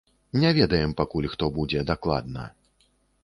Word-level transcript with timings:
Не 0.43 0.51
ведаем 0.59 0.95
пакуль, 1.01 1.27
хто 1.35 1.49
будзе 1.57 1.83
дакладна. 1.91 2.49